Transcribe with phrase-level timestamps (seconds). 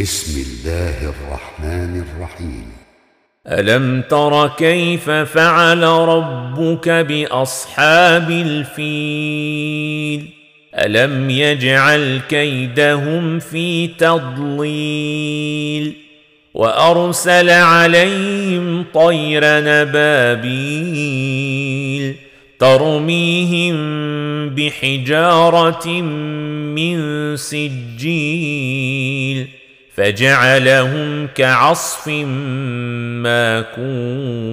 [0.00, 2.66] بسم الله الرحمن الرحيم.
[3.46, 10.28] ألم تر كيف فعل ربك بأصحاب الفيل؟
[10.74, 15.92] ألم يجعل كيدهم في تضليل؟
[16.54, 20.70] وأرسل عليهم طير نبابيل
[22.60, 23.76] ترميهم
[24.48, 25.88] بحجارة
[26.76, 26.96] من
[27.36, 28.99] سجيل.
[29.96, 32.08] فجعلهم كعصف
[33.22, 34.49] ماكول